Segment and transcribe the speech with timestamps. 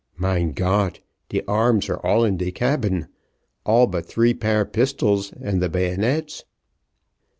[0.17, 0.99] "Mein Gott!
[1.29, 3.07] de arms are all in the cabin,
[3.67, 6.43] all but three pair pistols and the bayonets."